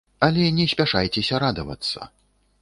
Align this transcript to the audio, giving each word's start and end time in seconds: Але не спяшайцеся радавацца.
Але 0.27 0.45
не 0.59 0.65
спяшайцеся 0.71 1.43
радавацца. 1.45 2.11